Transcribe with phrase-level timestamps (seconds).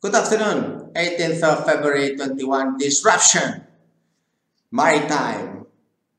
[0.00, 3.66] Good afternoon, 18th of February 21, disruption,
[4.70, 5.66] maritime.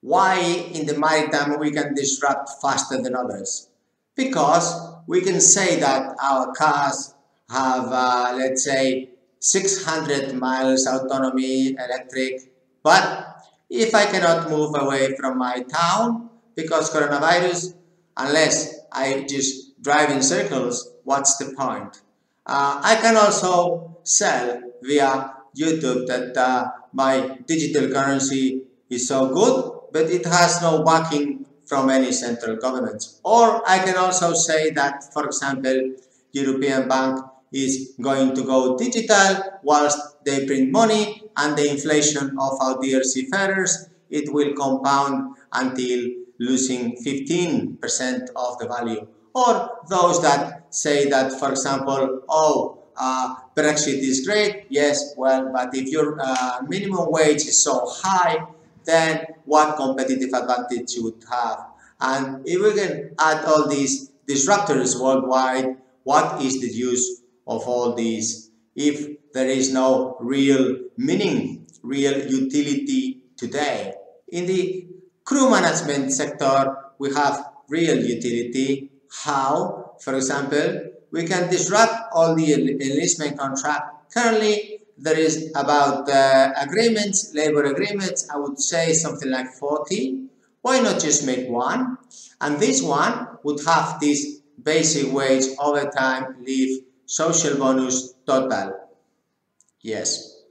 [0.00, 0.38] Why
[0.70, 3.66] in the maritime we can disrupt faster than others?
[4.14, 7.14] Because we can say that our cars
[7.50, 9.10] have, uh, let's say,
[9.40, 12.54] 600 miles autonomy electric,
[12.84, 17.74] but if I cannot move away from my town because coronavirus,
[18.16, 22.03] unless I just drive in circles, what's the point?
[22.46, 29.72] Uh, I can also sell via YouTube that uh, my digital currency is so good,
[29.92, 33.02] but it has no backing from any central government.
[33.24, 35.94] Or I can also say that, for example,
[36.32, 37.20] European Bank
[37.52, 43.02] is going to go digital whilst they print money and the inflation of our dear
[43.02, 49.06] seafarers, it will compound until losing 15% of the value.
[49.34, 55.74] Or those that say that, for example, oh, uh, Brexit is great, yes, well, but
[55.74, 58.46] if your uh, minimum wage is so high,
[58.84, 61.66] then what competitive advantage you would have?
[62.00, 67.94] And if we can add all these disruptors worldwide, what is the use of all
[67.94, 73.94] these if there is no real meaning, real utility today?
[74.28, 74.86] In the
[75.24, 78.90] crew management sector, we have real utility.
[79.22, 79.84] How?
[80.00, 84.12] for example, we can disrupt all the enlistment contract.
[84.12, 90.26] Currently, there is about uh, agreements, labor agreements, I would say something like 40.
[90.62, 91.98] Why not just make one?
[92.40, 98.78] And this one would have this basic wage, overtime, leave, social bonus, total.
[99.82, 100.42] Yes.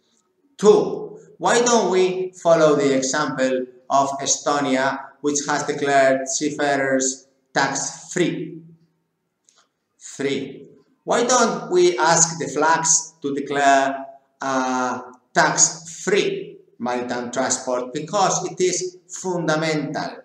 [0.58, 7.23] Two, why don't we follow the example of Estonia, which has declared seafarers
[7.54, 8.62] tax-free?
[10.00, 10.70] Three,
[11.04, 14.06] why don't we ask the flags to declare
[14.42, 15.02] uh,
[15.34, 17.94] tax-free maritime transport?
[17.94, 20.17] Because it is fundamental.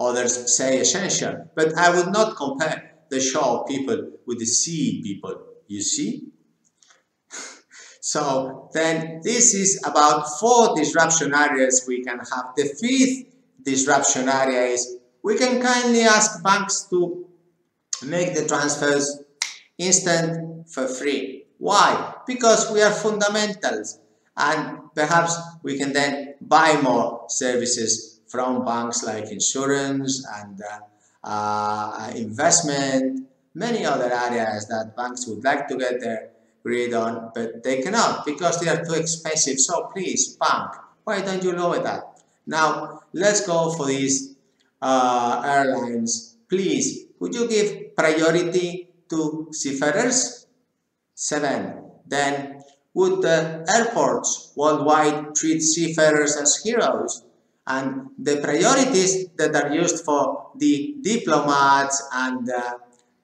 [0.00, 5.34] Others say essential, but I would not compare the shore people with the sea people,
[5.66, 6.28] you see?
[8.00, 12.54] so then this is about four disruption areas we can have.
[12.56, 13.26] The fifth
[13.62, 14.97] disruption area is
[15.28, 17.26] we can kindly ask banks to
[18.06, 19.20] make the transfers
[19.76, 21.44] instant for free.
[21.58, 22.14] Why?
[22.26, 23.98] Because we are fundamentals
[24.38, 30.78] and perhaps we can then buy more services from banks like insurance and uh,
[31.24, 36.30] uh, investment, many other areas that banks would like to get their
[36.62, 39.60] grid on, but they cannot because they are too expensive.
[39.60, 40.70] So please, bank,
[41.04, 42.22] why don't you lower that?
[42.46, 44.37] Now, let's go for these
[44.80, 46.36] uh, airlines.
[46.48, 50.46] Please would you give priority to seafarers?
[51.14, 51.82] 7.
[52.06, 52.62] Then,
[52.94, 57.24] would the airports worldwide treat seafarers as heroes?
[57.66, 62.78] And the priorities that are used for the diplomats and uh,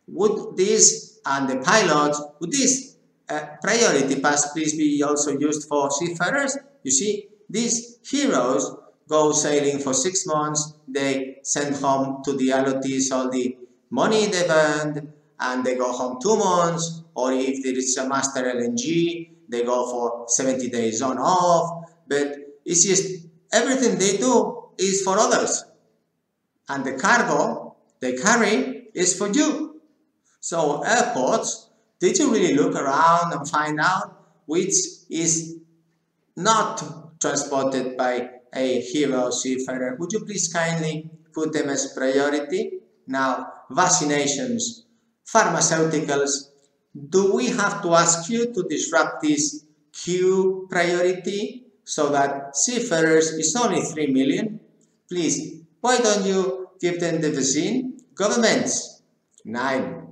[0.09, 2.97] would this and the pilots, would this
[3.28, 6.59] uh, priority pass please be also used for seafarers?
[6.82, 8.76] You see, these heroes
[9.09, 13.56] go sailing for six months, they send home to the allottees all the
[13.91, 18.43] money they've earned and they go home two months or if there is a master
[18.43, 21.91] LNG they go for 70 days on off.
[22.09, 25.64] But it's just everything they do is for others.
[26.69, 29.81] And the cargo they carry is for you.
[30.41, 31.69] So airports
[32.00, 34.75] did you really look around and find out which
[35.09, 35.56] is
[36.37, 43.53] not transported by a hero seafarer would you please kindly put them as priority now,
[43.70, 44.84] vaccinations,
[45.26, 46.50] pharmaceuticals,
[47.09, 53.54] do we have to ask you to disrupt this queue priority so that seafarers is
[53.56, 54.60] only 3 million?
[55.09, 57.98] Please, why don't you give them the vaccine?
[58.14, 59.03] Governments,
[59.44, 60.06] 9.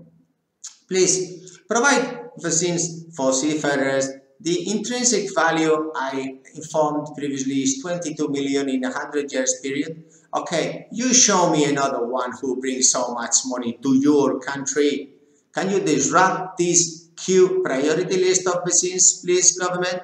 [0.88, 4.10] Please, provide vaccines for seafarers.
[4.42, 10.04] The intrinsic value I informed previously is 22 million in a 100 years period
[10.34, 15.10] okay, you show me another one who brings so much money to your country.
[15.52, 20.02] Can you disrupt this queue priority list of machines, please, government?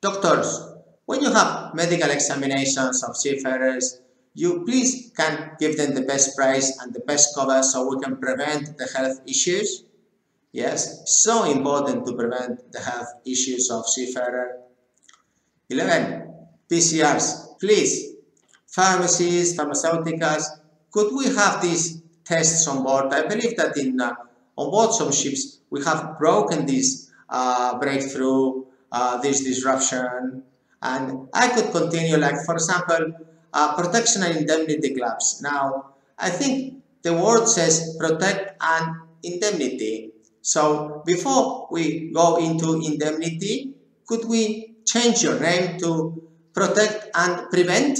[0.00, 0.72] Doctors,
[1.04, 4.00] when you have medical examinations of seafarers,
[4.32, 8.16] you please can give them the best price and the best cover so we can
[8.16, 9.83] prevent the health issues.
[10.54, 14.62] Yes, so important to prevent the health issues of seafarer.
[15.68, 16.30] 11.
[16.70, 18.14] PCRs, please
[18.74, 20.44] pharmacies, pharmaceuticals,
[20.90, 23.12] could we have these tests on board?
[23.14, 24.14] I believe that in uh,
[24.56, 30.42] on board some ships, we have broken this uh, breakthrough, uh, this disruption,
[30.82, 33.12] and I could continue like, for example,
[33.52, 35.40] uh, protection and indemnity clubs.
[35.42, 40.13] Now, I think the word says protect and indemnity.
[40.44, 43.72] So before we go into indemnity,
[44.06, 47.98] could we change your name to protect and prevent?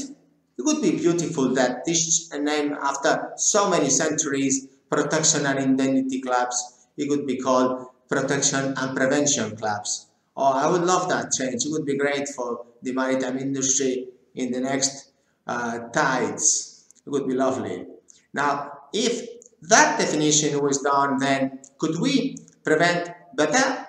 [0.58, 6.87] It would be beautiful that this name after so many centuries, protection and indemnity clubs,
[6.99, 10.06] it could be called protection and prevention clubs.
[10.37, 11.64] Oh, I would love that change.
[11.64, 15.12] It would be great for the maritime industry in the next
[15.46, 16.85] uh, tides.
[17.06, 17.87] It would be lovely.
[18.35, 19.26] Now, if
[19.62, 23.87] that definition was done, then could we prevent better?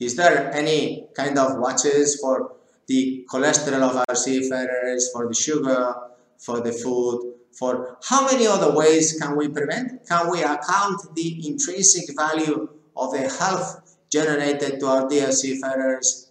[0.00, 2.56] Is there any kind of watches for
[2.86, 5.94] the cholesterol of our seafarers, for the sugar,
[6.38, 10.06] for the food, for how many other ways can we prevent?
[10.06, 16.30] Can we account the intrinsic value of the health generated to our dear seafarers?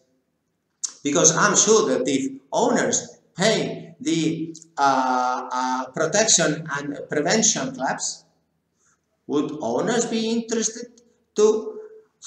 [1.04, 8.23] Because I'm sure that if owners pay the uh, uh, protection and prevention clubs,
[9.28, 10.88] would owners be interested
[11.36, 11.80] to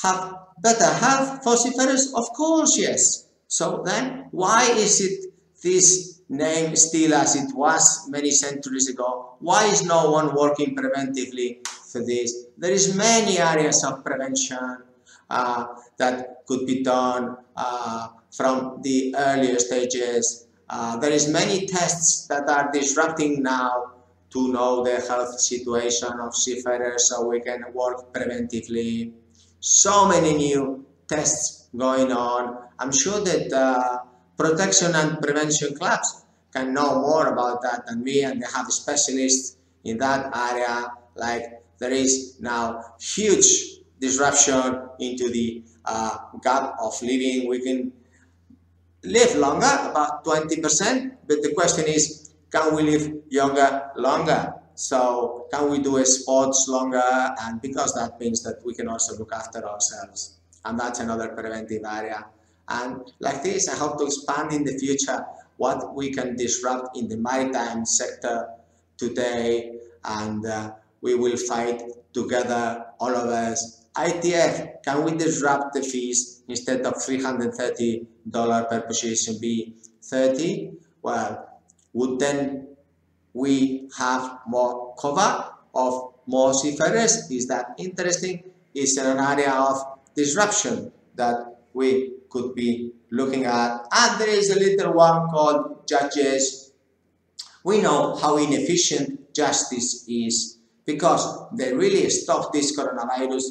[0.02, 1.54] have better health for?
[1.54, 3.26] Of course, yes.
[3.48, 5.32] So then, why is it
[5.62, 9.37] this name still as it was many centuries ago?
[9.40, 12.46] Why is no one working preventively for this?
[12.58, 14.82] There is many areas of prevention
[15.31, 15.66] uh,
[15.98, 20.46] that could be done uh, from the earlier stages.
[20.69, 23.95] Uh, there is many tests that are disrupting now
[24.31, 29.12] to know the health situation of seafarers so we can work preventively.
[29.61, 32.58] So many new tests going on.
[32.78, 33.99] I'm sure that uh,
[34.37, 39.56] protection and prevention clubs can know more about that than me and they have specialists
[39.84, 41.44] in that area like
[41.79, 47.49] there is now huge disruption into the uh, gap of living.
[47.49, 47.93] We can
[49.05, 52.25] live longer, about 20%, but the question is,
[52.56, 54.55] can we live younger longer?
[54.75, 57.35] So can we do sports longer?
[57.43, 60.38] And because that means that we can also look after ourselves.
[60.64, 62.25] And that's another preventive area.
[62.69, 65.25] And like this, I hope to expand in the future
[65.58, 68.49] what we can disrupt in the maritime sector
[68.97, 69.79] today.
[70.05, 70.73] And uh,
[71.03, 71.82] we will fight
[72.14, 73.87] together, all of us.
[73.97, 80.73] ITF, can we disrupt the fees instead of $330 per position be 30?
[81.03, 81.45] Well,
[81.96, 82.69] would then
[83.32, 85.31] we have more cover
[85.75, 87.31] of more seafarers?
[87.31, 88.43] Is that interesting?
[88.75, 89.76] Is an area of
[90.14, 91.37] disruption that
[91.72, 93.87] we could be looking at.
[93.90, 96.72] And there is a little one called judges.
[97.64, 101.22] We know how inefficient justice is because
[101.56, 103.44] they really stopped this coronavirus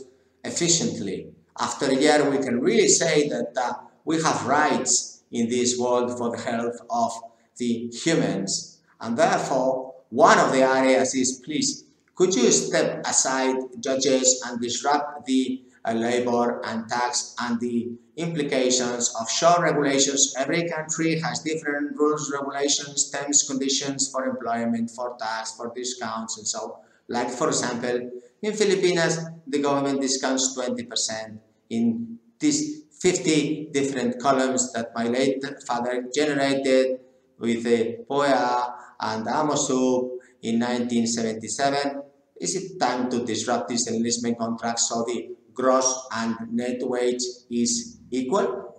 [0.43, 1.33] efficiently.
[1.59, 6.15] After a year, we can really say that uh, we have rights in this world
[6.15, 7.11] for the health of
[7.57, 8.79] the humans.
[9.01, 11.85] And therefore, one of the areas is please,
[12.15, 19.13] could you step aside, judges, and disrupt the uh, labor and tax and the implications
[19.19, 20.33] of shore regulations.
[20.37, 26.47] Every country has different rules, regulations, terms, conditions for employment, for tax, for discounts, and
[26.47, 26.79] so.
[27.07, 28.09] Like for example,
[28.41, 31.37] in Filipinas, the government discounts 20%
[31.69, 36.99] in these 50 different columns that my late father generated
[37.39, 42.01] with the POEA and AMOSUP in 1977.
[42.39, 47.97] Is it time to disrupt these enlistment contracts so the gross and net wage is
[48.11, 48.73] equal?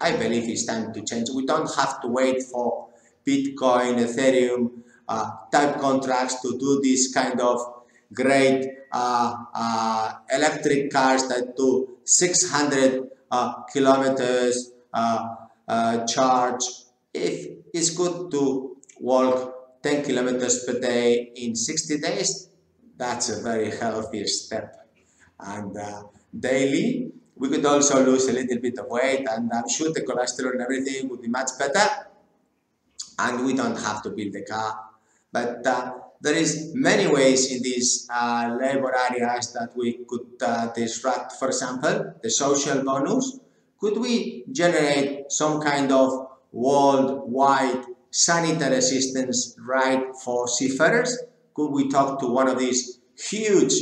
[0.00, 1.28] I believe it's time to change.
[1.34, 2.88] We don't have to wait for
[3.26, 4.70] Bitcoin, Ethereum
[5.08, 7.58] uh, type contracts to do this kind of
[8.12, 15.34] great uh, uh, electric cars that do 600 uh, kilometers uh,
[15.68, 16.64] uh, charge.
[17.12, 22.50] If it's good to walk 10 kilometers per day in 60 days,
[22.96, 24.88] that's a very healthy step.
[25.38, 26.04] And uh,
[26.38, 30.52] daily we could also lose a little bit of weight and I'm sure the cholesterol
[30.52, 31.88] and everything would be much better.
[33.18, 34.78] And we don't have to build a car.
[35.32, 40.66] But uh, there is many ways in these uh, labor areas that we could uh,
[40.74, 41.32] disrupt.
[41.32, 43.40] For example the social bonus.
[43.80, 51.16] Could we generate some kind of worldwide sanitary assistance right for seafarers
[51.54, 53.72] could we talk to one of these huge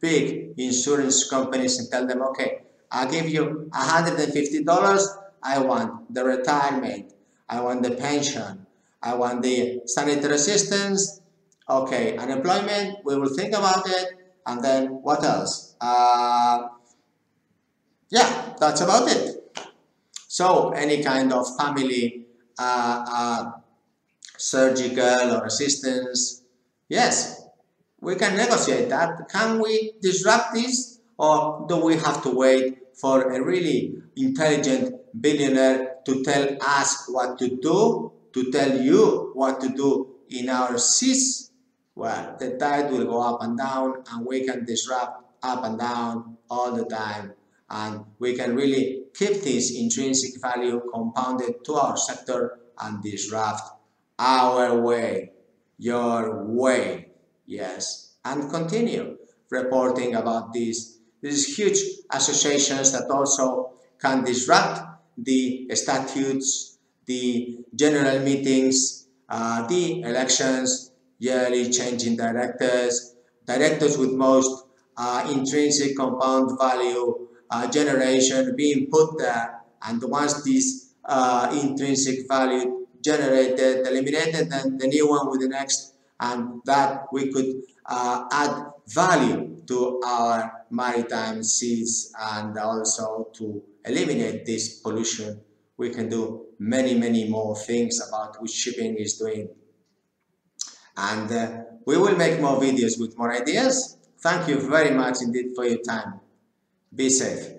[0.00, 5.06] big insurance companies and tell them, okay, I'll give you $150.
[5.42, 7.12] I want the retirement.
[7.48, 8.66] I want the pension.
[9.02, 11.20] I want the sanitary assistance.
[11.68, 14.14] Okay, unemployment, we will think about it.
[14.46, 15.76] And then what else?
[15.80, 16.68] uh,
[18.10, 19.37] yeah, that's about it.
[20.38, 22.22] So any kind of family
[22.56, 23.50] uh, uh,
[24.36, 26.44] surgical or assistance,
[26.88, 27.42] yes,
[28.00, 29.28] we can negotiate that.
[29.28, 35.96] Can we disrupt this or do we have to wait for a really intelligent billionaire
[36.06, 41.50] to tell us what to do, to tell you what to do in our seas?
[41.96, 46.36] Well, the tide will go up and down and we can disrupt up and down
[46.48, 47.32] all the time
[47.70, 53.62] and we can really keep this intrinsic value compounded to our sector and disrupt
[54.18, 55.32] our way,
[55.78, 57.10] your way,
[57.46, 59.16] yes, and continue
[59.50, 61.78] reporting about these, these huge
[62.12, 64.80] associations that also can disrupt
[65.16, 74.64] the statutes, the general meetings, uh, the elections, yearly changing directors, directors with most
[74.96, 77.27] uh, intrinsic compound value
[77.70, 85.08] generation being put there and once this uh, intrinsic value generated, eliminated, then the new
[85.08, 92.12] one with the next and that we could uh, add value to our maritime seas
[92.18, 95.40] and also to eliminate this pollution.
[95.76, 99.48] We can do many, many more things about which shipping is doing.
[100.96, 103.96] And uh, we will make more videos with more ideas.
[104.20, 106.20] Thank you very much indeed for your time.
[106.94, 107.57] Be safe.